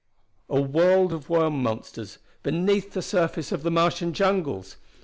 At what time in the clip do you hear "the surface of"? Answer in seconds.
2.93-3.61